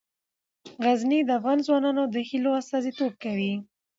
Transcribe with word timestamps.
غزني 0.83 1.19
د 1.23 1.29
افغان 1.39 1.59
ځوانانو 1.67 2.03
د 2.13 2.15
هیلو 2.29 2.51
استازیتوب 2.61 3.13
کوي. 3.23 3.53